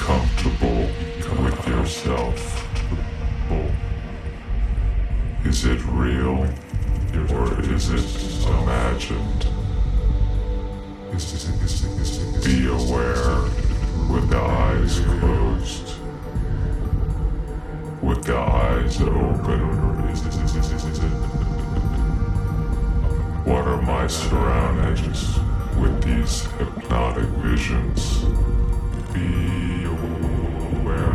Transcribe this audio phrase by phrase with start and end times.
[0.00, 0.88] comfortable
[1.42, 2.66] with yourself.
[5.44, 6.48] Is it real
[7.30, 9.46] or is it imagined?
[12.44, 13.42] Be aware
[14.10, 15.88] with the eyes closed,
[18.00, 19.60] with the eyes open.
[23.44, 25.38] What are my surroundings
[25.76, 28.24] with these hypnotic visions?
[29.12, 29.79] Be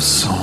[0.00, 0.39] calções.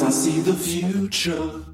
[0.00, 1.64] Dimension,